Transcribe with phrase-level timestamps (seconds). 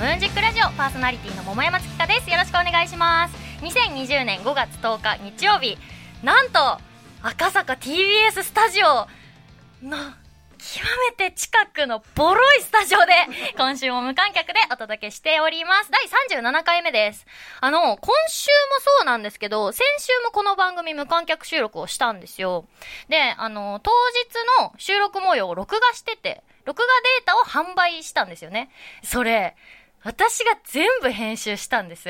[0.00, 5.76] ムーンジックラジオパーソナリティの桃山月香ですよろしくお願いします2020年5月10日日曜日
[6.24, 6.78] なんと
[7.20, 9.06] 赤坂 TBS スタジオ
[9.86, 9.98] の
[10.56, 10.86] 極
[11.18, 13.12] めて近くのボロいスタジオで、
[13.56, 15.90] 今週も無観客でお届けしております。
[15.90, 17.26] 第37回目です。
[17.62, 22.66] あの、今週もそうなんですけど、先週もこの番組無観客収録をしたんですよ。
[23.08, 23.90] で、あの、当
[24.58, 28.70] 日の収録模様を録画してて、録画データを販売したんですよね。
[29.02, 29.56] それ、
[30.02, 32.08] 私が全部編集したんです。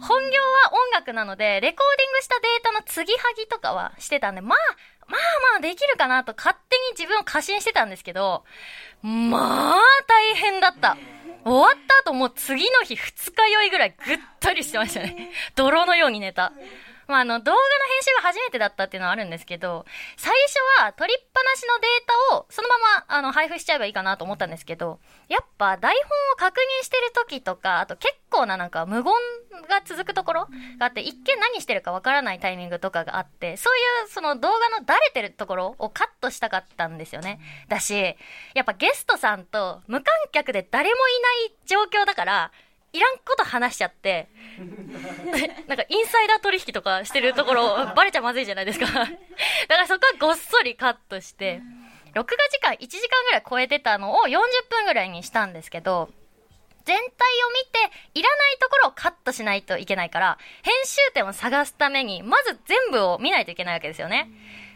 [0.00, 4.58] 本業は音楽なので、レコーディングしたデータの継ぎはぎとかはしてたんで、まあ、
[5.06, 5.20] まあ
[5.54, 8.44] まあできるかなと勝手に自分を過信してたんですけど、
[9.02, 10.96] まあ大変だった。
[11.44, 15.30] 終わった後もう次の日二日酔いぐらいぐったりしてましたね。
[15.54, 16.52] 泥のように寝た。
[17.06, 19.84] まあ、あの、動画の編集が初めてだったっていうのはあるんですけど、
[20.16, 26.02] 最初は撮りっぱなしのデータをそのまま、あの、配布しちゃえばいいかなと思ったんですけど、やっぱ台本
[26.32, 29.12] を確認してる時とか、あと結構ななんか無言
[29.68, 37.40] が続くところがあって、一見何してるかわからないタイミングとかがあって、そういうその動画のだれてるところをカットしたかったんですよね。
[37.68, 38.16] だし、
[38.54, 42.52] やっぱゲストさんと無観客で誰もいない状況だから、
[42.94, 44.28] いらんこと話しちゃって、
[45.66, 48.86] なんかインサイダー取引とかしてるところ、 バレちゃまずいじゃないですか。
[48.86, 49.10] だか
[49.68, 51.60] らそこはごっそりカットして、
[52.14, 54.38] 録画時間1時間ぐらい超えてたのを40
[54.70, 56.08] 分ぐらいにしたんですけど、
[56.84, 64.28] 全体を見て、いらないところをカットしないといけないから、編集点を探すために、まず全部を見ないといけないわけですよね。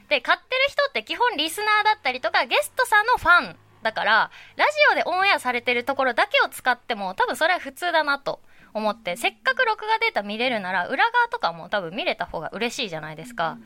[0.08, 8.40] で、買ってる人って基本リスナーだったりとか、ゲストさんのファンだから、ラジオでオンエアされてるところだけを使っても、多分それは普通だなと
[8.74, 13.58] 思って、せっかく録画データ見れるなら、裏側とかも多分見れた方が嬉しいじゃないですか。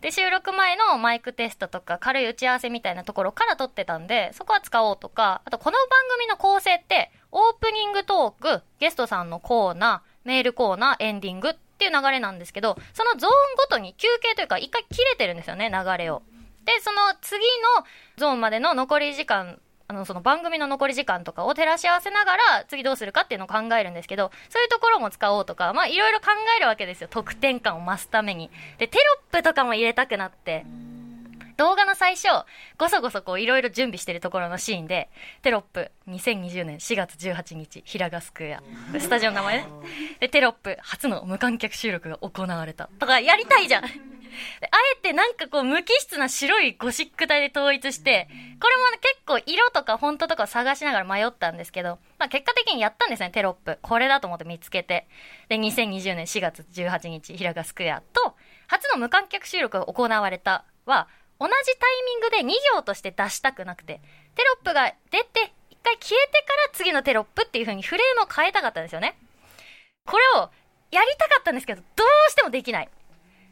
[0.00, 16.22] で、収録前のマイクテストとか、軽い打ち合わせみたいなところから撮ってたんで、そこは使おうとか、あとこの番組の構成って、オープニングトーク、ゲストさんのコーナー、メールコーナー、エンディングっていう流れなんですけど、そのゾーンごとに休憩というか、一回切れてるんですよね、流れを。
[16.70, 17.40] で、その次
[17.76, 17.84] の
[18.16, 19.58] ゾーンまでの残り時間
[19.90, 26.26] あの、その番組の残り時間とかを照らし合わせながら、次どうするかっていうのを考えるんですけど、そういうところも使おうとか、まあ、いろいろ考
[26.56, 27.08] えるわけですよ。
[27.10, 28.50] 得点感を増すために。
[28.78, 30.64] で、テロップとかも入れたくなって。
[31.56, 32.28] 動画の最初、
[32.78, 35.10] ごそごそこういろいろ準備してるところのシーンで、
[35.42, 38.62] テロップ、2020年4月18日、平賀スクエア。
[38.98, 39.66] スタジオの名前ね。
[40.20, 42.88] で、テロップ、初の無観客収録が行われた。
[43.00, 44.09] とか、やりたいじゃん。
[44.62, 48.28] あえてなんかこう無機質な白いゴシック体で統一して、
[48.60, 53.78] これも結構色とかフォントとかを探しながら迷ったんですけど、まあ結果的にやったんですね、テロップ。
[53.82, 55.06] これだと思って見つけて。
[55.48, 58.34] で、2020年4月18日、平賀スクエアと、
[58.66, 61.08] 初の無観客収録が行われたは、
[61.38, 64.00] 同じタイミングで2行として出したくなくて、
[64.34, 69.16] テロップが出て、一回消えてから次のテロップっていう風にフレームを変えたかったんですよね。
[70.06, 70.50] これを
[70.90, 72.88] やりたかったんですけど、どうしてもできない。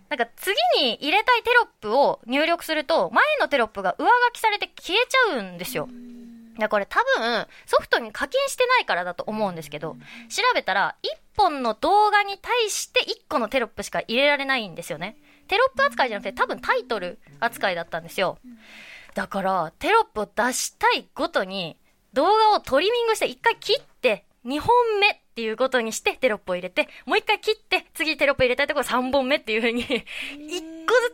[0.09, 5.89] なんか次に入れたいテロップを入力すると、前のテロップが上書きされて消えちゃうんですよ。
[6.59, 9.97] いや、これ多分、ソフトに課金してないからだと思うんですけど、
[10.29, 15.17] 調べたら、1本の動画に対して1個のテロップしか入れられないんですよね。
[15.47, 18.39] テロップ扱いじゃなくて、多分タイトル扱いだったんですよ。
[19.15, 21.77] だから、テロップを出したいごとに、
[22.13, 24.71] 動画をトリミングして1回切って、2本
[25.01, 30.03] 目っていうことにしてテロップを入れて、もう一回切って、次テロップ入れたいところ3本目っていう風に一個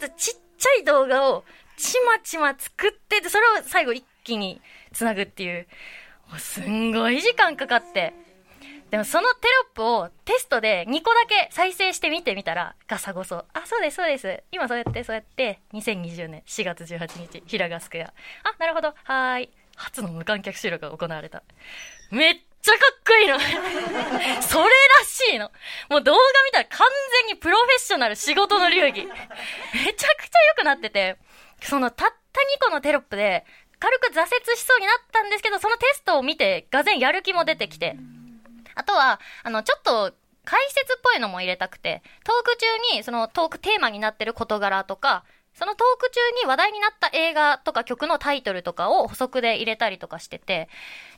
[0.01, 1.45] ずつちっちゃい動画を
[1.77, 4.63] ちまちま作ってで、それを最後一気に
[4.95, 5.67] 繋ぐっていう、
[6.39, 8.15] すんごい時間かかって、
[8.91, 13.45] でもそのテロップをテストで2個だけ再生してみてみたら、ガサゴソ。
[13.53, 14.43] あ、そうです、そうです。
[14.53, 18.15] 今そうやって、そうやって、2020年4月18日、平賀スクエア。
[18.45, 18.95] あ、なるほど。
[19.05, 19.51] はーい。
[19.77, 21.43] 初の無観客収録が行われた。
[22.11, 23.39] めっちゃかっこいいの
[24.41, 25.53] それらしいの。
[25.91, 26.89] もう動画見たら完
[27.27, 29.05] 全にプロフェッショナル仕事の流儀。
[29.05, 31.19] めちゃくちゃ良くなってて、
[31.61, 33.45] そのたった2個のテロップで、
[33.79, 37.97] 軽く挫折しそうになったんですけど、そのテストを見て、がぜんやる気も出てきて。
[38.75, 40.15] あとは、あの、ちょっと、
[40.47, 42.67] 解説っぽいのも入れたくて、トーク中
[42.97, 45.25] に、そのトークテーマになってる事柄とか、
[45.55, 50.69] そのトーク中に話題になった映画とか曲のタイトルとかを補足で入れたりとかしてて、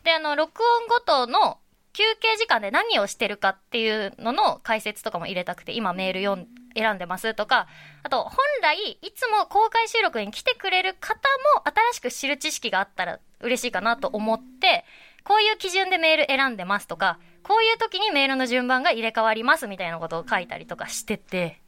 [0.04, 1.58] で、あの、録音ごとの
[1.92, 6.46] 休憩時間で何をしてるかっていうのの解説とかも入れたくて、今メール読ん
[6.76, 7.66] 選んでますとか、
[8.02, 11.14] あと、本来、いつも公開収録に来てくれる方
[11.56, 14.84] も新しく知る知識があったら嬉しいかなと思って、
[15.24, 21.62] こういう基準でメール選んでますとか、こういう時にメールの順番が入れ替わりますみたいなことを書いたりとかしてて、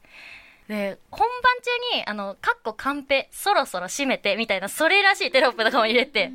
[0.69, 1.27] で、本番
[1.91, 6.31] 中に、あの、カッコカンペ、そろそろ閉めて、みたいな、それらしいテロップとかも入れて、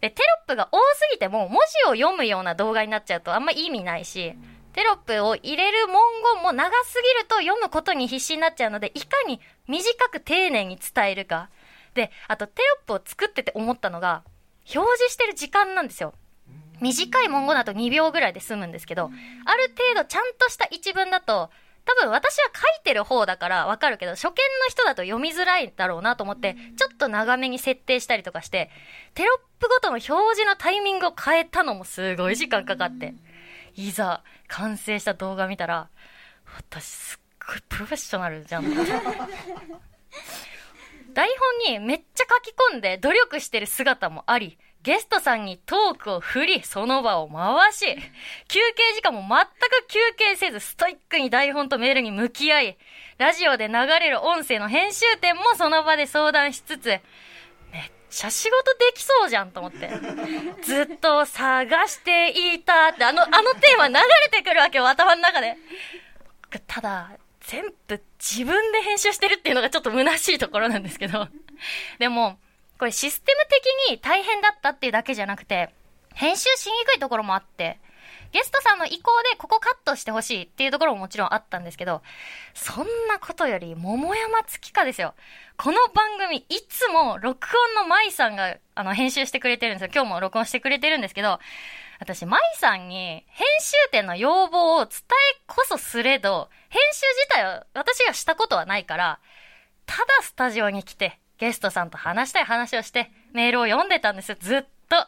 [0.00, 4.34] で、テロップが多すぎても、文字を読むような動画になっちゃうとあんま意味ないし、
[4.72, 5.96] テロップを入れる文
[6.34, 11.50] 言も長すぎると読むことに必死になっちゃうので、いかに短く丁寧に伝えるか。
[11.94, 14.22] で、あとテロップを作ってて思ったのが、
[14.72, 16.14] 表示してる時間なんですよ。
[16.80, 19.10] 短い文言だと2秒ぐらいで済むんですけど、
[19.44, 21.50] ある程度ちゃんとした一文だと、
[21.84, 24.34] 多分私は書いてる方だからわかるけど、初見の
[24.68, 28.70] 人だと読みづらいだろうなと思って、ちょっと長めに設定したりとかして、
[29.14, 30.06] テロップごとの表
[30.36, 33.14] 示のタイミングを変えたのもすごい時間かかって、
[33.74, 35.88] いざ完成した動画見たら、
[36.56, 38.64] 私すっごいプロフェッショナルじゃん。
[41.12, 41.28] 台
[41.66, 47.86] 本にめっちゃ書き込んで努力してる姿もあり、ゲストさんにトークを振り、その場を回し、
[48.48, 52.78] 休憩時間も全く休憩せず、ストイックに台本とメールに向き合い、
[53.18, 57.00] ラジオで流れる音声の編集点もその場で相談しつつ、めっ
[58.10, 59.88] ちゃ仕事できそうじゃんと思って。
[60.62, 64.00] ずっと探していたって、あの、あのテーマ流れ
[64.30, 65.56] てくるわけよ、頭の中で。
[66.66, 71.28] ただ、全部自分で編集してるっていうのがちょっと虚しいところなんですけど。
[71.98, 72.38] でも、
[72.82, 73.46] これシステム
[73.86, 75.72] 的に大変だったっていうだけじゃなくて、
[76.14, 77.78] 編集しにくいところもあって、
[78.32, 82.02] ゲストさんの意向でここカットしてほしいっていうところももちろんあったんですけど、
[82.54, 85.14] そんなことより、桃山月花ですよ。
[85.56, 87.46] この番組、いつも録
[87.76, 89.90] 音の舞さんが、あの、編集してくれてるんですよ。
[89.94, 91.38] 今日も録音してくれてるんですけど、
[92.00, 94.98] 私、舞さんに、編集点の要望を伝
[95.36, 99.20] えこそすれど、編集自体は私がしたことはないから、
[99.86, 105.06] ただスタジオに来て、ゲストさんと話したい話をして、メールを読んでたんですよ、ずっと。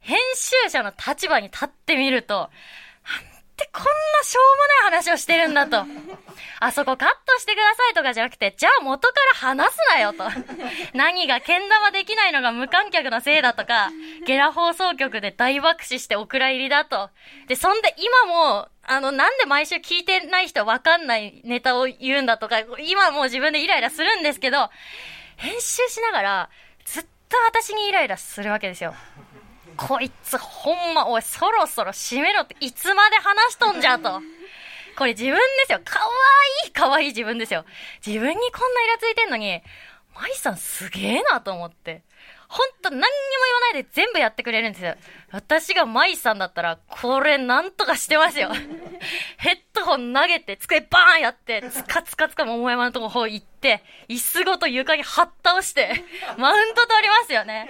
[0.00, 2.50] 編集者の立場に立ってみると、
[3.60, 3.90] ってこんな
[4.24, 5.84] しょうもない話をしてるんだと。
[6.60, 10.24] あそこカットしてくださいとかじゃなくて、じゃあ元から話すなよと。
[10.94, 13.90] 何がけん玉できないのが無観客のせいだとか、
[14.26, 17.10] ゲラ放送局で大爆死してお蔵入りだと。
[17.46, 24.70] で、そんで今も、あの、なんで毎週聞いてない人わかんないネタを言うんだとか、今もう自分でイライラするんですけど、
[25.40, 26.50] 編集しながら、
[26.84, 28.94] ずっと私にイライラするわけですよ。
[29.76, 34.20] こいつほんま、おい、そろそろ閉めろって、いつまで話しとんじゃと。
[34.98, 35.80] これ自分ですよ。
[35.82, 36.06] かわ
[36.66, 37.64] いい、かわいい自分ですよ。
[38.06, 39.62] 自分にこんなイラついてんのに、
[40.14, 42.02] 舞さんすげえなと思って。
[42.48, 43.04] ほんと何にも
[43.46, 44.94] 言わないで全部やってくれるんですよ。
[45.32, 48.50] 私が舞さんだったら、これなんとかしてますよ。
[49.38, 56.04] ヘッドホン投げて、机バーンやって、つかつかつか桃山のとこ方行って、椅子ごと床に張っ倒して、
[56.36, 57.68] マウント取りますよね。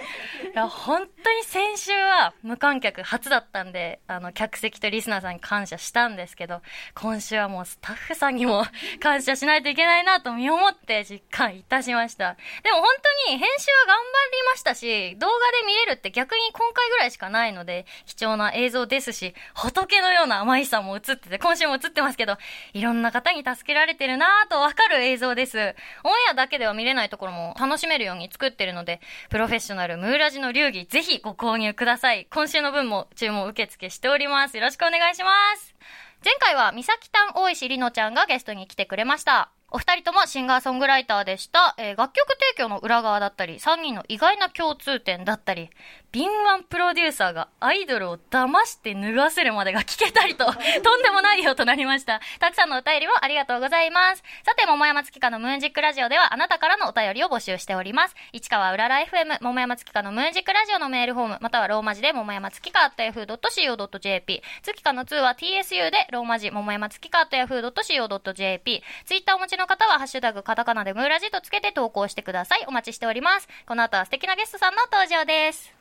[0.53, 6.61] いや、本当に先週は無観客初だったんで、あの、客席とリスナーさんに感謝したんですけど、
[6.95, 8.65] 今週はもうスタッフさんにも
[8.99, 12.35] 感謝しないといけないなと身をもって実感いたしました。
[12.63, 12.87] でも本
[13.27, 22.37] 当に編集は頑張りましたし、動画で見れるって逆に今回ぐらいしかないので、貴重な映像ですし、仏のような甘いさも映ってて、今週も映ってますけど、
[22.73, 25.57] いろんな方に助けられてるなぁとわかる映像です。
[25.57, 25.75] オンエ
[26.31, 32.27] アだけでは見れないところも楽しめるように作ってるので、プロフェッショナルムーラジの流儀、ぜひご購入ください。
[32.31, 34.57] 今週の分も注文受付しております。
[34.57, 35.75] よろしくお願いします。
[36.23, 39.51] 前回は、三崎丹大石里乃ちゃんがゲストに来てくれました。
[39.73, 41.75] お二人ともシンガーソングライターでした。
[41.77, 45.69] えー、楽曲提供の裏側だったり、3人の意外な共通点だったり、
[46.11, 50.43] 敏腕プロデューサーがアイドルを騙して脱がせるまでが聞けたりと、
[50.83, 52.19] とんでもないよとなりました。
[52.39, 54.23] たくさんのお便りをありがとうございます。
[54.43, 58.15] さて、桃山月花のムーンジックラジオではあなたからのお便りを募集しております。
[58.33, 72.65] 市川うらら FM、桃山月花のムーンジックラジオのメールフォーム、またはローマ字で桃山月花 yahoo.co.jp、月花の2は TSU でローマ字桃山月花 yahoo.co.jp、ツイッターお持ちの方はハッシュタグカタカナでムーラジとつけて投稿してください。
[72.67, 73.47] お待ちしております。
[73.65, 75.80] この後は素敵なゲストさんの登場です。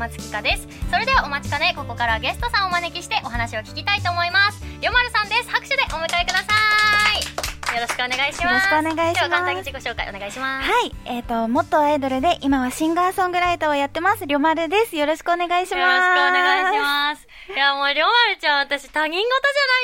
[0.00, 8.42] 山月香ですそれではお待ちかねここからゲストさんをお招きしてお話を聞きたいと思いますりょまるさんです拍手でお迎えくださいよろしくお願いします。
[8.42, 9.30] よろしくお願いします。
[9.30, 10.68] 簡単に自己紹介お願いします。
[10.68, 14.96] はい、えっ、ー、と元アイドルで今はシンガーソングライターをやってますりょまるです。
[14.96, 15.76] よろしくお願いします。
[15.76, 17.28] よろしくお願いします。
[17.54, 19.28] いやもうりょまるちゃん私他人事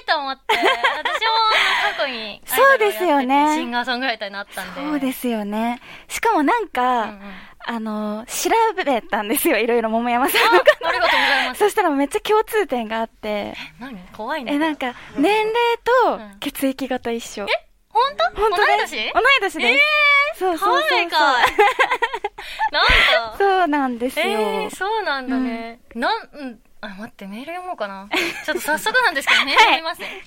[0.05, 0.69] じゃないと思って、私も
[1.97, 3.55] 過去に そうですよね。
[3.55, 4.81] シンガーソングライターになったんで。
[4.81, 5.81] そうですよね。
[6.09, 7.35] しかもなんか、うんうん
[7.69, 11.59] あの、調べたんですよ、いろいろ桃山さんのありがとうございます。
[11.59, 13.29] そしたらめっちゃ共通点があって。
[13.29, 13.99] え、何？
[14.17, 14.55] 怖いね。
[14.55, 15.55] え、なんか、年齢
[15.85, 17.45] と血液型一緒。
[17.45, 17.47] え
[17.89, 18.03] 本
[18.35, 18.41] 当？
[18.41, 19.13] 本当同い年？
[19.13, 19.61] 同い年です。
[19.61, 19.79] えー、
[20.39, 21.11] そうそうそうそう。
[21.11, 21.17] か
[23.39, 24.25] そうなんですよ。
[24.27, 25.81] えー、そうなんだね。
[25.95, 28.09] なん、うん、あ、待って、メール読もうかな。
[28.45, 30.23] ちょっと早速なんですけど、 メール読みますね。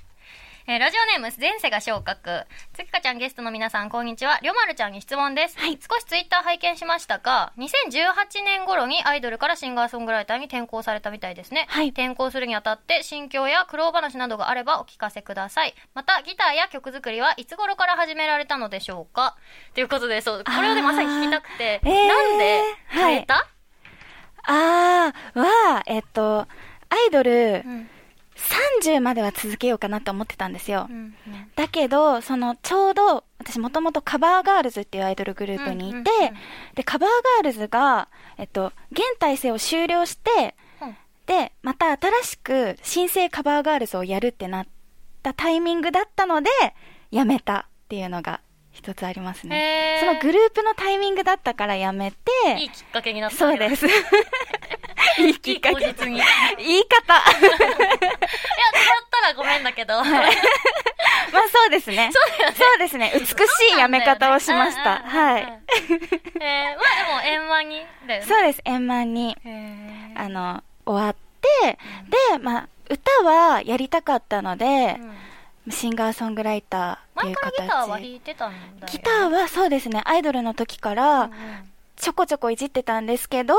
[0.71, 2.45] えーラジオネーム、前世が昇格。
[2.73, 4.37] つきかちゃんゲストの皆さん、こんにちは。
[4.43, 5.57] りょまるちゃんに質問です。
[5.57, 5.79] はい。
[5.81, 11.65] 少しツイッター拝見しましたが、2018年頃にアイドルからシンガーソングライターに転校されたみたいですね。
[11.69, 11.87] はい。
[11.87, 15.73] 転校するにあたって、心境や苦労話などがあればお聞かせください。
[15.95, 19.37] また、ギターや曲作りはいつ頃から始められたのでしょうか？
[19.73, 22.07] ということで、そう、これをね、まさに聞きたくて、えー。
[22.07, 22.61] なんで？
[22.89, 23.47] 変えた、
[24.43, 26.47] あー、は、えっと、
[26.91, 27.89] アイドルうん
[28.81, 30.87] 30までは続けようかなと思ってたんですよ。
[30.89, 31.13] うん
[31.55, 36.35] だけど、その、ちょうど、私もともとカバーガールズっていうアイドルグループにいて、うんうんうん
[36.75, 44.67] で、カバーガールズが、えっと、現体制を終了して、うんで、また新しく新生カバーガールズをやるってなっ
[45.21, 46.49] たタイミングだったので、
[47.11, 48.41] やめたっていうのが
[48.71, 49.97] 一つありますね。
[49.99, 52.17] そのグループのタイミングだったからやめて、
[52.59, 53.85] いいきっかけになったそうです。
[55.17, 55.85] いいかけ。
[55.85, 56.15] いい口実に。
[56.17, 56.25] いや、
[56.57, 57.13] 言い方。
[57.15, 57.21] 違っ
[59.11, 59.95] たらごめんだけど。
[60.03, 62.11] まあそうですね。
[62.13, 63.11] そうだよねそうですね。
[63.13, 64.99] 美しいやめ方をしました。
[64.99, 65.41] はい。
[66.41, 66.83] えー、ま
[67.17, 68.27] あでも円満にだよね。
[68.27, 68.61] そうです。
[68.65, 69.37] 円満に、
[70.15, 71.15] あの、終わっ
[71.61, 71.77] て、
[72.31, 74.65] で、まあ、歌はやりたかったので
[75.65, 78.15] う、んシンガーソングライターっていう前からギターは弾形。
[78.15, 78.87] いてたんだ。
[78.87, 83.55] ギターはそうですね、アイドルの時かうんらうんちょこちょこいじってたんですけど、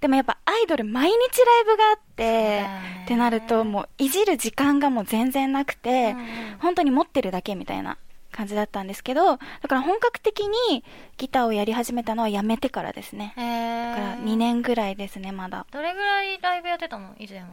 [0.00, 2.64] でもやっぱアイドル毎日ライブがあって、
[3.04, 6.14] ってなるともういじる時間がもう全然なくて、
[6.60, 7.98] 本当に持ってるだけみたいな
[8.30, 10.84] 感じだったんですけど、だから本格的に
[11.16, 13.34] ギターをやり始めたのはやめてからですね。
[13.36, 15.66] へだからー2年ぐらいですね、まだ。
[15.72, 17.14] どれぐらいライブやってたの？
[17.18, 17.46] 以前は。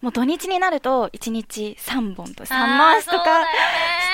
[0.00, 3.44] もう土日になると1日3本と3あー回しとか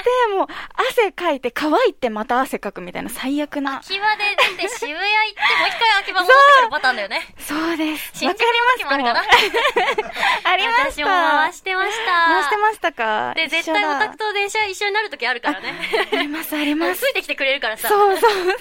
[0.05, 3.79] そうだよねして、もう汗かいて乾いてまた汗かくみたいな最悪な。
[3.79, 4.25] 秋葉で
[4.57, 7.21] 出て渋谷行って、もう一回秋葉戻ってくるパターンだよね。
[7.39, 8.25] そうです。
[8.25, 9.25] わかります私
[10.45, 11.05] ありました。
[11.05, 12.13] も回してました。
[12.13, 13.35] 回してましたか？
[13.35, 15.75] で、絶対オタクと電車一緒になる時あるからね。
[16.13, 17.01] あります、あります。
[17.01, 17.89] ついてきてくれるからさ。
[17.89, 18.55] そうそうそう。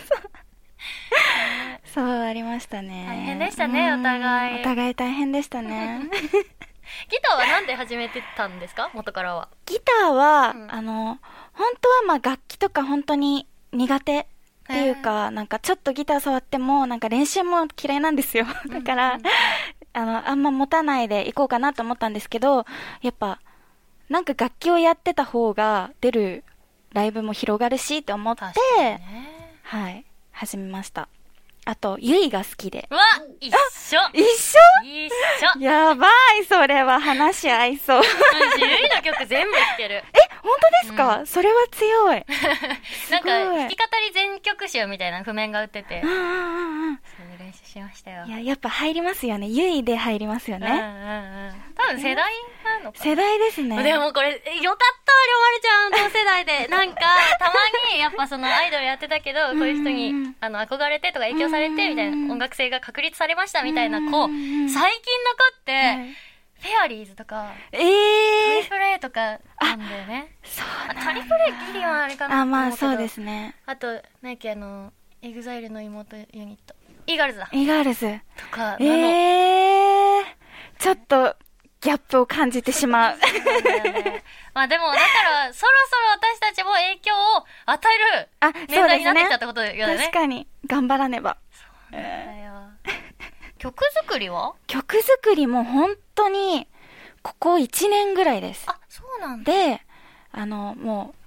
[1.94, 3.06] そう、ありましたね。
[3.08, 6.10] 大変でしたねうんお互いお互い大変でしたね。
[7.10, 8.90] ギターはなんで始めてたんですか？
[8.94, 9.50] 元からは。
[9.66, 11.20] ギターは、うんあの、
[11.54, 14.26] 本当はまあ楽器とか本当に苦手っ
[14.68, 18.46] ていうか、なんかちょっとギター触っても、なんか練習も嫌いなんですよ。
[18.70, 19.18] だから、
[19.94, 22.66] あの、あんま持たないでいこうかなと思ったんですけど、
[23.02, 23.40] やっぱ、
[24.10, 26.44] なんか楽器をやってた方が出る
[26.94, 28.44] ライブも広がるしって思って、
[28.80, 29.02] ね。
[29.64, 31.10] はい、始めました。
[31.66, 32.88] あと、ゆいが好きで。
[32.92, 33.02] うわ
[33.40, 34.60] 一緒一緒？
[34.84, 35.10] 一
[35.58, 36.08] 緒やば
[36.40, 37.98] い、それは話合いそう。
[38.00, 39.96] 私、ゆいの曲全部弾ける。
[40.14, 42.26] え、本当ですか、それは強い。
[43.12, 47.00] なんか、弾き語り全曲集みたいな譜面が売っててうん、うんうん
[47.54, 48.26] 練習しましたよ。
[48.26, 49.48] いや、やっぱ入りますよね。
[49.48, 50.80] ゆいで入りますようんうんね。
[50.80, 51.76] うん。
[51.76, 52.34] 多分世代
[52.64, 53.84] なのかな世代ですね。
[53.84, 56.68] でもこれ、えよかったわ、りょまるちゃん同世代で。
[56.74, 57.02] なんか、
[57.40, 57.54] たま
[57.94, 64.80] に、やっぱそのアイドルやってたけど、こういう人にあの、憧れてとか影響されて、みたいな、音楽性が確立されましたみたいな子、最近の子
[65.60, 66.16] って、はい
[66.64, 67.80] フェアリーズとか、えー。
[67.80, 70.38] トリプル A とかなんだよね。
[70.46, 71.36] そうトリプル
[71.70, 73.54] A ギリはあれかなあ、まあそうですね。
[73.66, 76.74] あと、なんやっけ、あの、エグザイルの妹ユニット。
[77.08, 77.50] E-girls だ。
[77.52, 78.20] E-girls。
[78.38, 80.26] とか、ええー。
[80.80, 81.36] ちょっと、
[81.82, 83.18] ギャップを感じてしまう。
[83.18, 85.00] ねまあでも、だか
[85.48, 89.40] ら、そろそろ私たちも影響を与えるあ、年代になってきたっ。
[89.40, 89.98] てことよね。
[89.98, 90.48] 確かに。
[90.66, 91.38] 頑張らねば。
[91.52, 91.66] そ
[91.98, 92.54] うなんだよ。
[93.58, 94.54] 曲作りは？
[94.68, 96.68] 曲作りも本当に、
[97.22, 98.66] ここ1年ぐらいです。
[98.68, 99.52] あ、そうなんだ。
[99.52, 99.82] で、
[100.32, 101.20] あの、もう、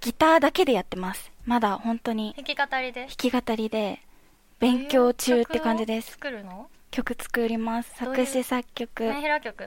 [0.00, 1.30] ギターだけでやってます。
[1.44, 3.00] まだ本当に弾き語りで？
[3.02, 4.00] 弾き語りで、
[4.60, 6.12] 勉強中って感じです。
[6.12, 6.68] 作るの？
[6.90, 7.90] 曲作ります。
[7.96, 9.02] 作詞作曲。
[9.04, 9.64] メンヘラ曲？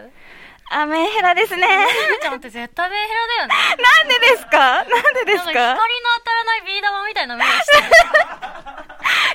[0.71, 1.67] あ、メンヘラですね。
[1.67, 1.89] メンヘラ
[2.21, 3.55] ちゃんって絶対メンヘラだよね。
[3.83, 4.57] なんでですか？
[4.59, 5.51] なんでですか？
[5.51, 5.79] 光のか
[6.19, 7.83] 当たらないビー玉みたいな目をしてる。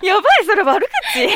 [0.06, 1.30] やばい、それ悪口 い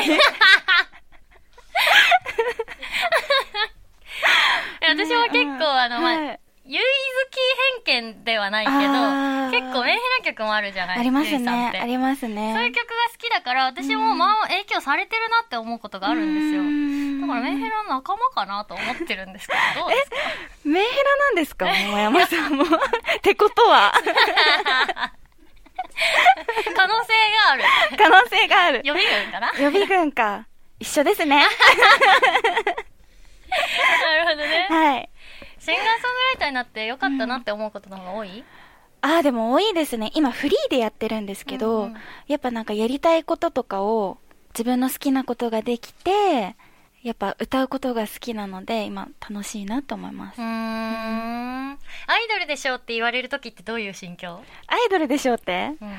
[4.81, 6.85] や私は結構、あの、まあ、はいゆい好
[7.29, 7.37] き
[7.85, 11.37] 偏見ではないけど、結構メンヘラ曲もあるじゃないあります。
[11.37, 12.71] ねありますそういうね。
[12.73, 16.63] 曲が好きだから、私もまあ影響されてるなって思うことがあるんですよ。
[16.63, 20.15] よだからメンヘラの仲間かなと思ってるんですけど、どうですか？
[20.63, 21.65] メンヘラなんですか？
[21.65, 22.63] 桃山さんも。
[22.63, 22.67] っ
[23.21, 23.91] てことは、
[26.75, 27.63] 可能性がある。
[27.97, 28.81] 可能性がある。
[28.85, 29.51] 予備軍かな？
[29.59, 30.47] 予備軍か。
[30.79, 31.45] 一緒ですね。
[33.51, 34.67] なるほどね。
[34.69, 35.09] はい。
[35.65, 38.43] シンガーソングライターになってよかったなって思うことの方が多い、
[38.99, 40.11] ああ、でも多いですね。
[40.13, 41.95] 今フリーでやってるんですけど、うんうん
[42.27, 44.17] やっぱなんかやりたいこととかを
[44.49, 46.55] 自分の好きなことができて、
[47.01, 50.41] やっぱ歌うことが好きなので、今楽しいなと思います。
[50.41, 51.71] うーん。
[51.71, 51.79] アイ
[52.29, 54.41] ドルでしょって言われる時ってどういう心境？
[54.67, 55.71] アイドルでしょうって？
[55.81, 55.93] うん。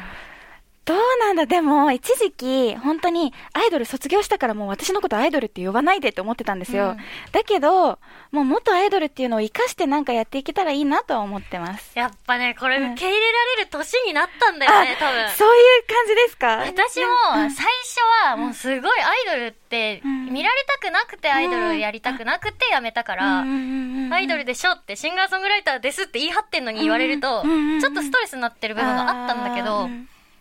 [0.85, 1.47] どうなんだ。
[1.47, 6.91] でも、一時期、本当に、アイドル卒業したからもう私のことアイドルって呼ばないでって思ってたんですよ。
[6.91, 6.97] うん。
[7.33, 7.99] だけど、
[8.33, 11.93] もう元アイドルっていうのを活かしてなんかやっていけたらいいなとは思ってます。
[11.95, 15.31] やっぱね、これうん受け入れられる年になったんだよね、多分。
[15.31, 16.57] そういう感じですか？
[16.59, 17.51] 私もうん。
[17.51, 20.27] 最初はもうすごいアイドルってうん。
[20.33, 27.51] 見られたくなくてアイドルやりたくなくてやめたから、アイドルででしょってシンガーソングライターですって言い張ってんのに言われると、うん。
[27.51, 27.57] うん。
[27.57, 27.75] うん。
[27.75, 27.81] うん。
[27.81, 29.89] ちょっとストレスになってる部分があったんだけど、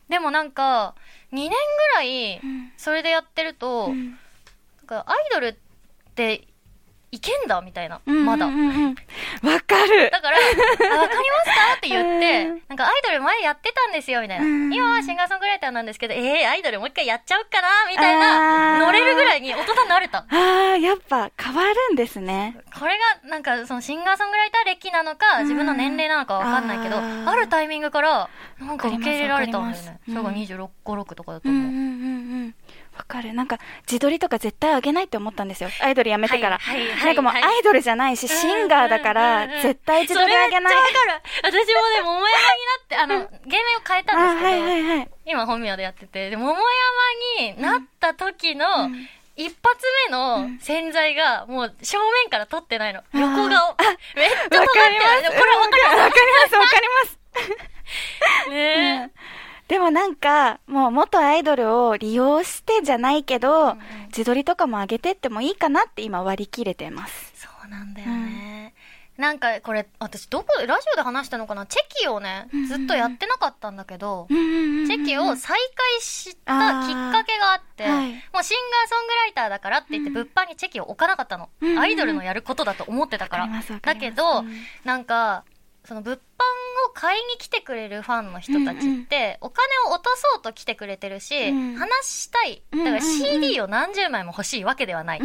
[0.10, 0.96] でもなんか
[1.32, 1.56] 2年ぐ
[1.96, 2.42] らい
[2.78, 4.18] それでやってると、なん
[4.86, 5.56] かアイドルっ
[6.16, 6.48] て
[7.14, 8.48] いけんだみたいな、まだ。
[8.48, 8.58] わか
[9.86, 14.46] るだから、あわかりますかって言って、 うんなんかアイドル前やってたんですよ、みたいな。
[14.46, 20.20] うん今はシンガーソングライターなんですけど、えー、アイドルもう一回やっちゃおうかな、みたいあな、ー乗れるぐらいに大人になれた。
[20.20, 22.58] ああ、やっぱ変わるんですね。
[22.80, 28.28] これが、なんか、そのシンガーソングライター歴なのか、うん自分の年齢なのかわかんないけど、あーあるタイミングから、
[28.60, 31.62] なんか受け入れられたんだよねそれがます26、5、6とかだと思う。
[31.62, 31.86] うんうんうんう
[32.48, 32.56] ん。
[32.98, 33.34] わかる。
[33.34, 35.70] なんか、自撮りとか絶対あげないって思ったんですよ。
[35.82, 36.58] アイドルやめてから。
[36.60, 40.76] はいはいはいなんかもうアはいイドルじゃないし、シンガーだから絶対自撮りあげない。
[40.76, 41.22] わかる。
[41.44, 45.10] 私もね、桃山になって、あの、芸名を変えたんですけど、あはいはいはい。
[45.26, 46.54] 今本名でやってて、で、桃
[47.40, 53.02] 山になった時の、うん一発目の洗剤が、もう正面から撮ってないの。
[53.14, 53.50] 横顔。
[53.50, 55.40] めっちゃわ尖ってる。
[55.40, 57.20] これわかりますわかります、わかります。
[58.52, 59.12] ね
[59.74, 63.78] でもなんか、もう元アイドルを利用してじゃないけど、うんうん
[64.14, 67.34] 自撮りとかも上げてってもいいかなって今割り切れてます。
[67.36, 68.76] そうなんだよね。
[69.18, 71.66] なんかこれ、私どこで、ラジオで話したのかな？
[71.66, 81.50] チェキをねうんうんう、んずっとやってなかったんだけど、チェチェキを再開したきっかけがあって、はいもうシンガーソングライターだからって言ってうん物販にチェキを置かなかったの。
[81.60, 83.50] うんうんうんアイドルのやることだと思ってたから。
[83.82, 85.44] だけど、うんなんか、
[85.86, 86.20] その物販
[86.90, 91.76] を買いに来てくれるファンの人たちって、お金を落とそうと来てくれてるし、うん。
[91.76, 92.62] 話したい。
[92.72, 95.20] だから CD を何十枚も欲しいわけではない。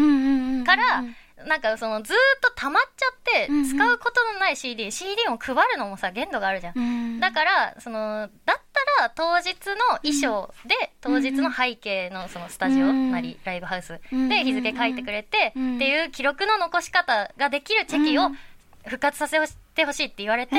[0.65, 1.05] から、
[1.47, 6.79] なんかそのずーっと溜まっちゃって使うことのない CD、CD を配るのもさ、限度があるじゃん。
[6.79, 7.21] うん。
[7.21, 8.57] だから、その、だっ
[8.99, 13.13] たら当日の衣装で、当日の背景のそのスタジオうん。
[13.13, 15.77] なり、ライブハウスうんで日付書いてくれて、うん。
[15.77, 18.39] っていう記録の残し方ができるチェキをうん。
[18.85, 19.39] 復活させ
[19.79, 20.55] てほしいって言われて、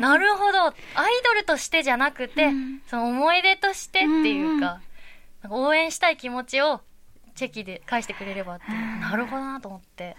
[0.00, 0.74] なるほど、アイ
[1.24, 4.80] ドルとしてじゃなくて、うんその思い出としてっていううんか、
[5.42, 6.80] か応援したい気持ちを
[7.34, 10.16] チェキで返してくれればって、うんなるほどなと思って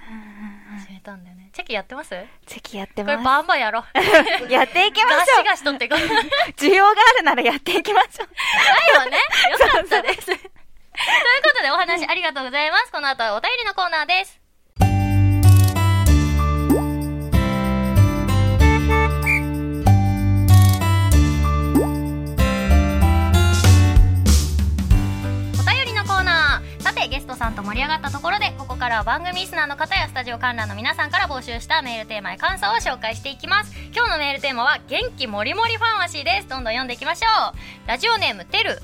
[0.86, 1.50] 始めたんだよね。
[1.52, 2.12] チェキやってます？
[2.12, 3.84] こチェキやってれまバンバンやろう。
[4.48, 4.48] す。
[4.54, 6.00] やっていきましガょシガシ取っていこう。
[6.00, 6.02] う。
[6.56, 8.28] 需要があるならやっていきましょう。
[8.94, 9.18] ないわね。
[9.52, 10.26] よかったです。
[10.28, 10.48] というこ
[11.56, 12.92] とでお話ありがとうございます。
[12.92, 14.47] この後はお便りのコーナーです。
[27.38, 33.74] さんと盛り上がったところで、ここからは番組リスナーの方やスタジオ観覧の皆さんから募集したメールテーマや感想を紹介していきます。
[33.96, 36.48] 今日のメールテーマは、元気もりもりファンワシーです。
[36.48, 37.54] どんどん読んでいきましょ
[37.86, 37.88] う。
[37.88, 38.82] ラジオネーム、てる。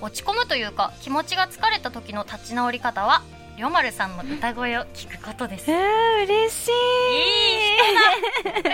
[0.00, 3.22] 落ち込むというか気持ちが疲れた時の立ち直り方は
[3.56, 6.72] りょまるさんの歌声を聞くことですえー、嬉しい。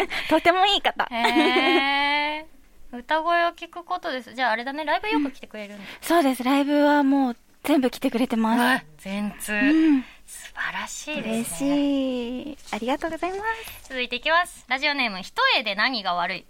[0.01, 1.07] いい とてもいい方。
[1.11, 2.52] へえ
[2.93, 4.35] 歌声を聞くことです。
[4.35, 4.85] じゃああれだね。
[4.85, 8.87] ライブよく来てくれるんだ、そうです、ライブはもう全部来てくれてまわす。
[8.99, 10.03] 全通、うん。
[10.27, 11.71] 素晴らしい嬉ですね。
[11.71, 12.59] しい。
[12.71, 13.37] ありがとうございま
[13.83, 13.89] す。
[13.89, 14.67] 続いていきます。
[14.69, 16.45] ラジオネーム一重で何が悪い。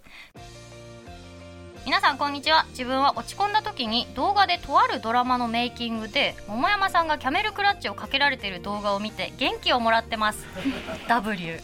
[1.85, 2.65] 皆さんこんにちは。
[2.69, 10.45] 自分は落ち込んだ時に動画でとあるドラマのメイキングで桃山さんがキャメルクラッチをかけられている動画を見て元気をもらってます。
[11.07, 11.59] W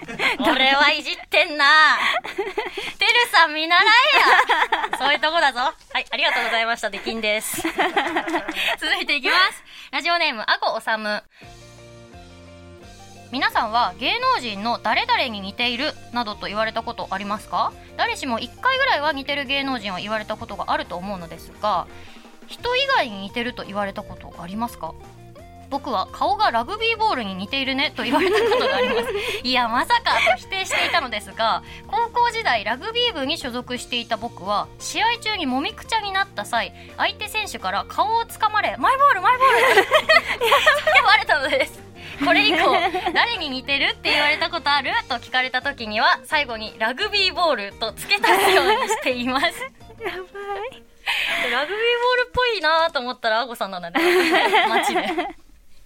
[0.50, 1.96] 俺はいじってんな。
[2.98, 4.98] てるさん見習えや。
[4.98, 5.60] そういうとこだぞ。
[5.60, 6.90] はいありがとうございました。
[6.90, 7.62] できんです。
[8.80, 9.62] 続いていきます。
[9.92, 11.22] ラジオネームあごおさむ
[13.30, 17.72] 皆さんは芸能人の誰々に似ているなどと言われたことありますか？
[17.96, 21.86] 誰しも1回ぐらいは似てる芸能人は言われたことがあると思うのですが
[22.48, 24.94] 人以外に似てると言われたことありますか？
[25.70, 29.08] 僕は顔がラグビーボールに似ているねと言われたことがあります
[29.46, 39.82] いやまさかと否定していたのですが高校時代ラグビー部に所属していた僕は試合中にもみくちゃになった際相手選手から顔をつかまれマイボールマイボール
[41.00, 41.80] 叫ばれたのです
[42.24, 42.76] これ以降
[43.14, 44.90] 誰に似てるって言われたことある？
[45.08, 50.82] と聞かれた時には最後にラグビーボールと付け足すようにしていますやばい。
[51.50, 54.00] ラグビーボールっぽいなと思ったら、あごさんなんだね。
[54.68, 55.00] 街で。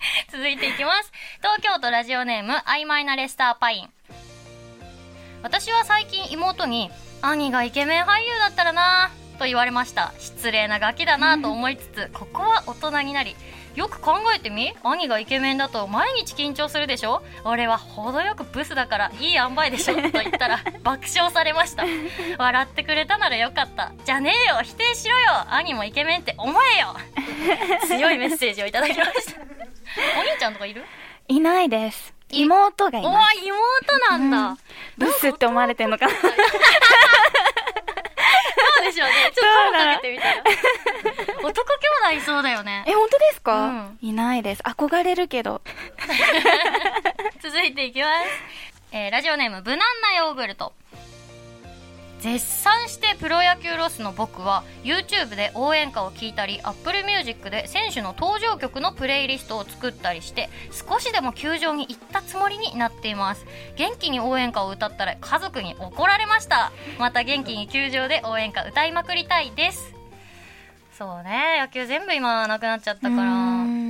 [0.33, 1.13] 続いていきます。
[1.39, 3.91] 東京都ラジオネーム、曖昧なレスターパイン。
[5.43, 6.91] 私は最近妹に、
[7.23, 10.13] 兄がイケメン俳優だったらなと言われました。
[10.19, 13.37] 失礼なガキだなと思いつつ、ここは大人になり、
[13.75, 17.25] よく考えてみ兄がイケメンだと毎日緊張するでしょ？
[17.45, 19.95] 俺は程よくブスだからいい塩梅でしょ？
[19.97, 21.83] と言ったら 爆笑されました。
[22.39, 23.91] 笑ってくれたならよかった。
[24.05, 25.53] じゃねえよ否定しろよ。
[25.53, 26.97] 兄もイケメンって思えよ。
[27.89, 29.64] 強いメッセージをいただきました
[30.17, 30.85] お兄ちゃんとかいる？
[31.29, 32.13] いないです。
[32.31, 33.39] 妹がいおます。
[33.39, 34.59] ー妹なんだ、うん
[34.99, 36.31] ブスって思われてんのかなそう
[38.85, 40.43] でしょうねちょっと声かけてみたら
[41.43, 44.63] 男兄弟いそうだよねえ、本当ですか、うんいないです。
[44.63, 45.61] 憧れるけど。
[47.43, 48.27] 続いていきます。
[48.93, 50.73] えーラジオネーム、無難なヨーグルト。
[52.25, 63.45] 絶賛してプロ野球ロスの僕は YouTube で応援歌を聴いたり Apple Music で選手の登場曲のプレイリストを作ったりして少しでも球場に行ったつもりになっています。
[63.77, 66.73] 元気に応援歌を歌ったら家族に怒られました。
[66.99, 69.93] また元気に球場で応援歌歌いまくりたいです。
[70.97, 73.23] そうね野球全部今なくなっちゃったから。
[73.23, 73.84] う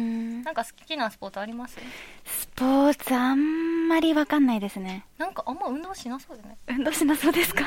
[0.44, 1.76] なんか好きなスポーツあります？
[2.24, 5.04] スポーツあんまりわかんないですね。
[5.18, 7.64] なんかあんま運動しなそうだよね運動しなそうですか？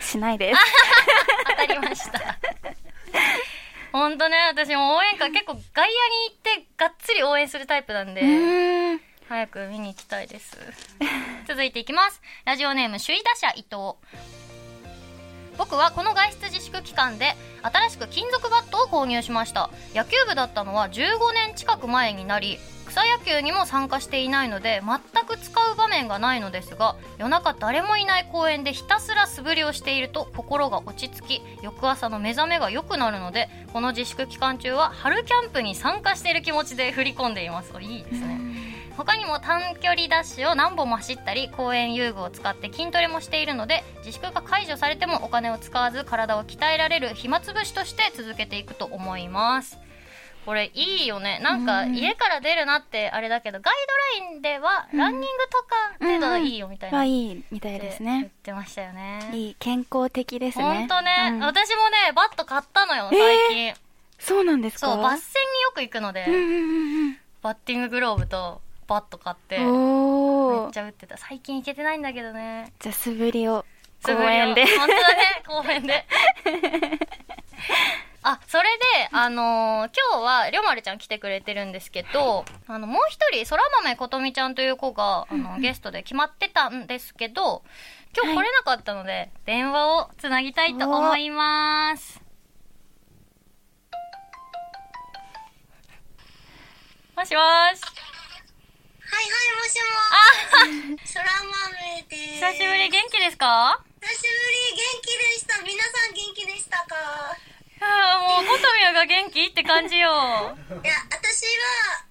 [0.00, 0.60] しないです。
[1.50, 2.38] 当たりました。
[3.92, 8.22] ほんとね、私も応援歌結構外野に行ってがっつり応援するタイプなんで。
[9.28, 10.56] 早く見に行きたいです。
[11.46, 12.20] 続いていきます。
[12.44, 14.41] ラジオネーム首位打者伊藤。
[15.58, 19.70] 僕はこの外出自粛期間で新しく金属バットを購入しました。
[19.94, 22.58] 野球部だったのは15年近く前になり
[22.92, 37.72] 草野球にも参加していないので全く使う場面がないのですが夜中誰もいない公園でひたすら素振りをしていると心が落ち着き翌朝の目覚めが良くなるのでこの自粛期間中は春キャンプに参加している気持ちで振り込んでいます。
[37.80, 38.71] いいですね。
[38.96, 49.78] 他にも短距離ダッシュを何本も走ったり公園遊具を使って筋トレもしているので自粛が解除されてもお金を使わず体を鍛えられる暇つぶしとして続けていくと思います。
[50.44, 51.38] これいいよね。
[51.40, 53.74] なんか家から出るなってあれだけどガイ
[54.18, 58.28] ドラインではランニングとか程度はいいよみたいな、はいいみたいですね言っ。
[58.42, 60.64] てましたよねいい、健康的ですね。
[60.64, 60.88] ほん。
[60.88, 61.38] とね、うん。
[61.44, 63.74] 私もねバット買ったのよ最近、
[64.18, 64.60] そうなん。
[64.60, 66.34] ですかそうバッセンによく行くので、うん。
[66.34, 67.16] うん。
[67.40, 68.60] バッティンググローブと
[68.92, 69.66] バット買ってめっ
[70.72, 70.78] ち。
[70.78, 71.16] ゃ打ってた。
[71.16, 72.72] 最近行けてないんだけどね。
[72.78, 73.64] じゃあ素振りを
[74.02, 74.64] 公園で。
[74.66, 75.42] 本当だね。
[75.46, 76.06] 公園で。
[78.24, 87.64] あそれであのー今日はりょまるちゃん来てくれてるんですけどあのもう一人そら豆ことみちゃんという子があのゲストで決まってたんですけど
[88.14, 92.20] 今日来れなかったので、電話をつなぎたいと思います。
[97.16, 97.80] もしもーし
[99.12, 99.92] はいはい、もしも。
[100.08, 102.40] あそら豆です。
[102.40, 103.76] 久しぶり元気ですか？
[104.00, 105.60] 久しぶり、元気でした。
[105.60, 106.96] 皆さん元気でしたか？
[107.84, 110.08] ああ、もう、ことみやが元気って感じよ。
[110.08, 111.44] いや、私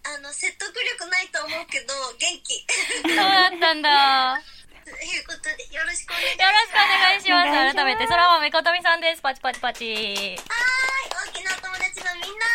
[0.05, 2.61] は、あの、説得力ないと思うけど、元気。
[3.07, 4.37] そうだったんだ。
[4.85, 7.49] ということで、よろしくお願いしよろしくお願いします。
[7.49, 9.21] ます改めて、そら豆ことみさんです。
[9.23, 9.85] パチパチパチ。
[9.87, 12.45] はーい、大きなお友達のみんな、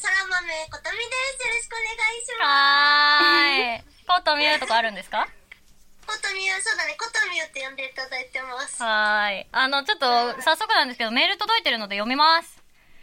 [0.00, 0.40] そら豆
[0.72, 1.46] ことみです。
[1.46, 3.91] よろしくお願いしまはーい。
[4.06, 5.26] ことみいうとこあるんですか？
[5.26, 5.32] す。
[6.06, 8.82] ことみゆ、そうだね、ことみゆって呼んでいただいてます。
[8.82, 9.46] はーい。
[9.52, 12.62] あの、ちょっと、早速なんですけど、メール届いてるので読みます。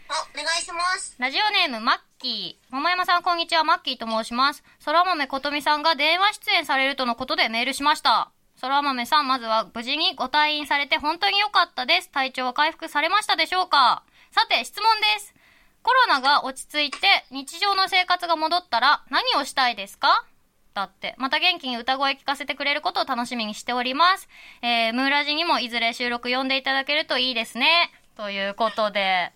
[0.10, 1.16] お、お願いします。
[1.18, 2.74] ラジオネーム、マッキー。
[2.74, 3.64] 桃山さん、こんにちは。
[3.64, 4.64] マッキーと申します。
[4.80, 8.32] そら豆ことみさんが電話出演されるとのことでメールしました。
[8.58, 12.10] そら豆さん、まずは無事にご退院されて本当に良かったです。
[12.10, 14.04] 体調は回復されましたでしょうか？
[14.32, 14.84] さて、質問
[15.16, 15.34] です。
[15.82, 20.26] コロナが落ち着いて日常の生活が戻ったら何をしたいですか？
[20.74, 21.16] だって。
[21.18, 24.30] また元気に歌声聞かせてくれることを楽しみにしております。
[24.62, 27.92] えー、ムーラジにもいずれ収録読んでいただけるといいですね。
[28.16, 29.32] ということで。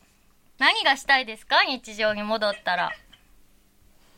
[0.60, 1.64] 何がしたいですか？
[1.64, 2.92] 日常に戻ったら。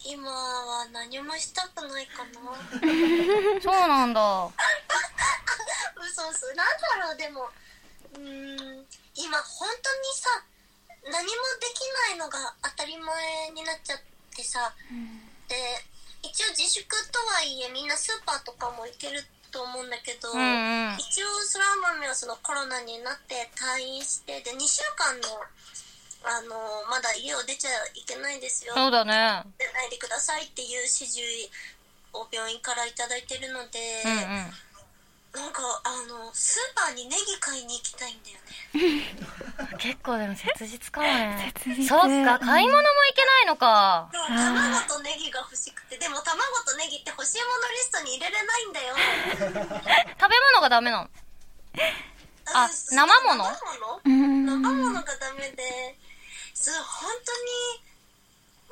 [0.04, 3.62] 今は何もしたくないかな？
[3.62, 4.50] そうなんだ。
[5.98, 7.50] 嘘嘘なんだろうでも
[8.14, 10.44] うーん今本当にさ
[11.06, 14.00] 何もできないのが当たり前になっちゃっ
[14.36, 14.74] てさ、
[15.48, 15.56] で
[16.26, 20.96] 一応自粛とはいえみんなスーパーとかも行けると思うんだけど、うんうん。
[20.98, 25.40] 一応そら豆はそのコロナになって退院してで2週間の
[26.26, 26.58] あの
[26.90, 29.46] まだ家を出ちゃいけないですよそうだね。
[29.60, 31.22] 出ないでくださいっていう指示
[32.14, 34.52] を病院からいただいてるので、うんうん。
[35.36, 39.04] なんかあのスーパーにネギ買いに行きたいんだよね。
[39.78, 41.52] 結構でも切実かもね。
[41.60, 41.88] 切実。
[41.88, 42.40] そっか？
[42.40, 44.10] 買い物も行けないのか。
[44.12, 45.98] でも卵とネギが欲しくて。
[45.98, 48.96] でも卵とネギって欲しいものリストに入れれないんだよ。
[50.20, 51.10] 食べ物がダメなの？
[52.54, 54.46] あうん生もの生ものうん。
[54.46, 55.98] 生ものがダメで。
[56.54, 57.84] そう本当に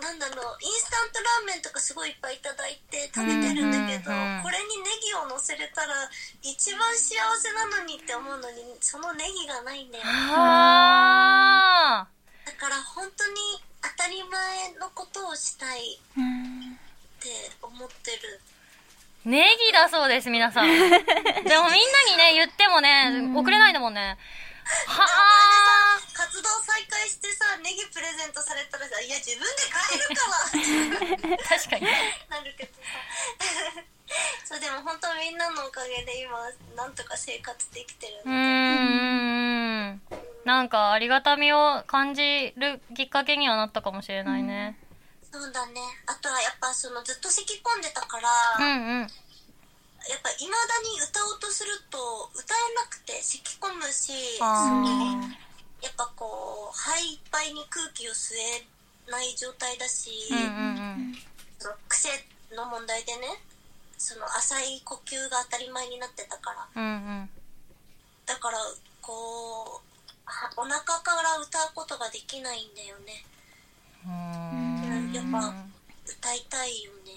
[0.03, 5.95] なんだろうインスタントラーメンとかすごいいっぱいいただいて食べてるんだけど、うんうんうんこれにネギを乗せれたら
[6.43, 12.05] 一番幸せなのにって思うのにそのネギがないんだよあ。
[12.45, 16.79] だから本当に当たり前のことをしたいうんっ
[17.23, 17.29] て
[17.61, 18.41] 思ってる。
[19.25, 20.65] ーネギだそうです皆さん。
[20.67, 21.07] でもみんなに
[22.17, 24.17] ね言ってもね送れないんだもんね。
[24.87, 25.72] はあ
[26.33, 31.85] 活動再開してさネギプレゼントされたらさいや自分で買えるから 確かに。
[32.25, 32.81] なるけどさ。
[34.49, 36.39] そうでも本当みんなのおかげで今
[36.75, 40.01] なんとか生活できてるうーん
[40.43, 44.77] なんかありがたみを感じるきっかけにはなったかもしれないね。
[45.31, 45.81] そうだね。
[46.07, 49.11] あとはやっぱそのずっと咳込んでたから、うんうん。
[50.09, 55.42] やっぱいまだに歌おうとすると歌えなくて咳込むしそあのー
[55.83, 61.15] やっぱこう肺いっぱいに空気を吸えない状態だし、うんうん
[61.59, 62.09] その癖
[62.55, 63.39] の問題でね
[63.97, 66.81] その浅い呼吸が当たり前になってたから。
[66.81, 67.29] うんうん。
[68.25, 68.57] だから
[69.01, 69.93] こう
[70.25, 73.23] はお腹から歌うことができないんだよね。
[74.03, 75.11] うん。
[75.13, 75.55] やっぱ
[76.05, 77.11] 歌いたいよね。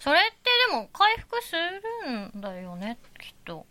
[0.00, 3.52] それってでも回復するんだよねきっと。
[3.52, 3.64] うんうん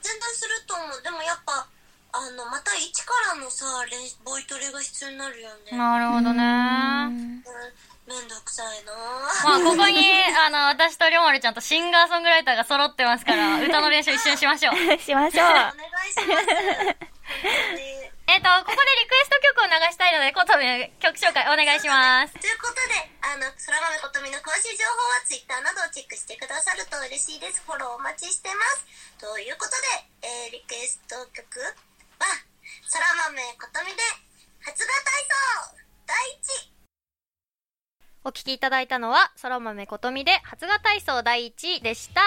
[0.00, 1.02] 然すると思う。
[1.02, 1.67] でもやっぱ
[2.12, 5.76] あのまた一からのさ練ボイトレが必要になるよね。
[5.76, 6.42] なるほどね。
[7.04, 7.44] うん。
[8.08, 8.92] めんどくさいな。
[9.44, 10.00] まあここに
[10.46, 14.74] あの私とりょうまるちゃんとシンガーソングライターが揃ってますから 歌の練習一緒にしましょう。
[14.98, 16.48] しましょうお願いします。
[18.28, 22.32] えっとここでリクエスト曲を流したいのでことめ曲紹介お願いします。
[22.40, 27.62] ということで、あの、空豆ことみの詳しい情報は Twitter などをチェックしてくださると嬉しいです。
[27.64, 28.84] フォローお待ちしてます。
[29.18, 29.72] ということ
[30.20, 31.60] で、えー、リクエスト曲
[32.18, 32.26] は、
[32.92, 34.02] 空豆ことみで、
[34.64, 35.74] 発芽体操
[36.06, 36.72] 第一
[38.24, 42.20] お聞きいただいたのは、そら豆ことみで、発芽体操第1位でした。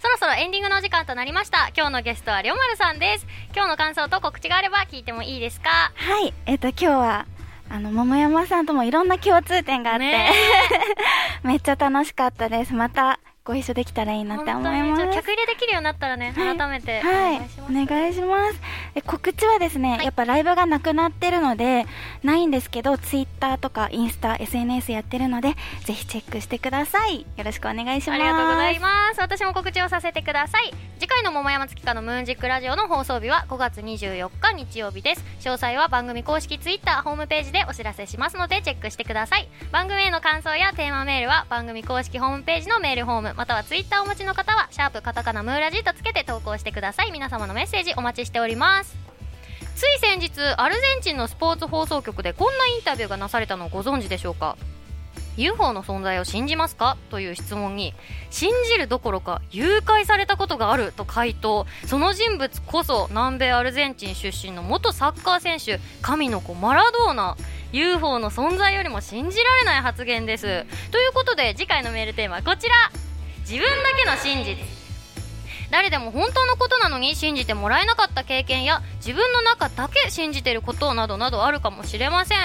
[0.00, 1.68] そろそろエンディングのお時間となりました。
[1.76, 3.26] 今日のゲストはりょうまるさんです。
[3.54, 5.92] 今日の感想と告知があれば聞いてもいいですか？
[5.94, 7.26] はいえっ、と今日は
[7.68, 10.32] あの桃山さんともいろんな共通点があって、ね
[11.42, 17.72] めっちゃ楽しかったですまたご一緒できたらいいなって思います客入れできるようになったらね、はい改めておはい願いします。
[17.72, 18.60] お願いします
[18.94, 21.86] え告知はですね、はいやっぱライブがなくなってるので
[22.22, 29.20] ないんですけどツイッターとかインスタ SNS やってるのでぜひチェックしてくださいよろしくお願いしますありがとうございます。
[29.20, 30.72] 私も告知をさせてください。
[31.00, 35.24] 次回の桃山月花のムーンジックラジオの放送日は5月24日日曜日です。
[35.40, 39.48] 詳細は番組公式ツイッターホームページでお知らせしますのでチェックしてください。
[39.72, 47.12] 番組への感想やテーマメールは番組公式ホームページのメールフォームまたはツイッターをお持ちの方はシャープカタカナムーラジとつけて投稿してください。
[47.12, 48.96] 皆様のメッセージお待ちしております。
[49.74, 54.56] つい先日アルゼンチンのスポーツ放送局でこんなインタビューがなされたのをご存知でしょうか
[55.36, 56.98] ？UFO の存在を信じますか？
[57.10, 57.94] という質問に
[58.30, 61.66] 信じるどころか誘拐されたことがあると回答。
[61.86, 67.36] その人物こそ南米アルゼンチン出身の元サッカー選手神の子マラドーナ。
[67.72, 70.66] UFO の存在よりも信じられない発言です。
[70.90, 72.74] ということで次回のメールテーマはこちら。
[73.52, 74.56] 自分だけの真実。
[75.70, 82.38] 誰でも本当のことなのに信じてもらえなかった経験や自分の中だけ信じてることなどなどあるかもしれません、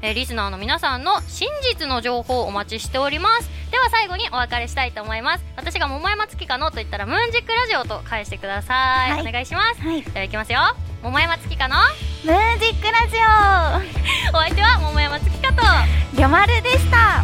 [0.00, 3.50] えーリスナーの皆さんの真実の情報をお待ちしております。
[3.70, 5.44] では最後にお別れしたいと思います。
[5.56, 9.20] 私が桃山月花のと言ったらムーンジックラジオと返してください、はい。
[9.28, 9.82] お願いします。
[9.82, 10.02] はい。
[10.02, 10.60] ではいきますよ。
[11.02, 11.82] 桃山月花の？
[12.24, 13.16] ムーンジックラジ
[14.32, 15.62] お相手は桃山月花と。
[16.14, 17.22] オりょまるでした